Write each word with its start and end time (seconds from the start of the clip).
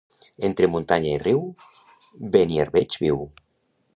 Entre 0.47 0.69
muntanya 0.75 1.11
i 1.17 1.19
riu, 1.23 1.43
Beniarbeig 2.37 2.99
viu. 3.05 3.21